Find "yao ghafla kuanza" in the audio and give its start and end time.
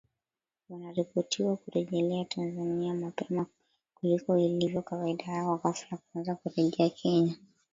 5.25-6.35